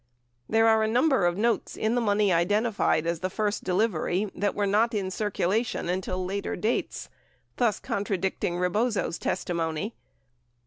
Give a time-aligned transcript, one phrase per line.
[0.49, 4.55] There are a number of notes in the money identified as the first delivery that
[4.55, 7.07] were not in circulation until later dates,
[7.57, 9.93] thus con tradicting Rebozo's testimony.